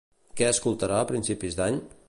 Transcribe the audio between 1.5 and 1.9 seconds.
d'any?